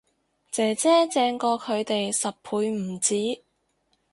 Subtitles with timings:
[0.49, 3.43] 姐姐正過佢哋十倍唔止